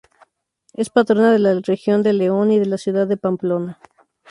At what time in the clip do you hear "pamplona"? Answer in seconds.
3.17-3.79